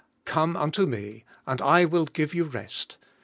[0.25, 2.97] 'Come unto me, and I will give you rest.